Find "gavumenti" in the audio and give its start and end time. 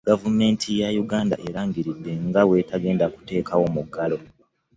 0.09-0.67